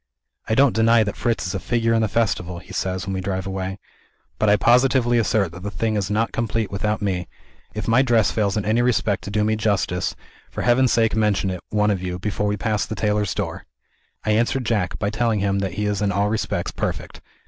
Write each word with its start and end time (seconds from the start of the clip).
"I 0.49 0.55
don't 0.55 0.73
deny 0.75 1.03
that 1.03 1.15
Fritz 1.15 1.45
is 1.45 1.53
a 1.53 1.59
figure 1.59 1.93
in 1.93 2.01
the 2.01 2.07
festival," 2.07 2.57
he 2.57 2.73
says, 2.73 3.05
when 3.05 3.13
we 3.13 3.21
drive 3.21 3.45
away; 3.45 3.77
"but 4.39 4.49
I 4.49 4.55
positively 4.55 5.19
assert 5.19 5.51
that 5.51 5.61
the 5.61 5.69
thing 5.69 5.95
is 5.95 6.09
not 6.09 6.31
complete 6.31 6.71
without 6.71 7.03
Me. 7.03 7.27
If 7.75 7.87
my 7.87 8.01
dress 8.01 8.31
fails 8.31 8.57
in 8.57 8.65
any 8.65 8.81
respect 8.81 9.23
to 9.25 9.29
do 9.29 9.43
me 9.43 9.55
justice, 9.55 10.15
for 10.49 10.63
Heaven's 10.63 10.91
sake 10.91 11.15
mention 11.15 11.51
it, 11.51 11.61
one 11.69 11.91
of 11.91 12.01
you, 12.01 12.17
before 12.17 12.47
we 12.47 12.57
pass 12.57 12.83
the 12.83 12.95
tailor's 12.95 13.35
door!" 13.35 13.67
I 14.25 14.31
answer 14.31 14.59
Jack, 14.59 14.97
by 14.97 15.11
telling 15.11 15.39
him 15.39 15.59
that 15.59 15.73
he 15.75 15.85
is 15.85 16.01
in 16.01 16.11
all 16.11 16.29
respects 16.29 16.71
perfect. 16.71 17.21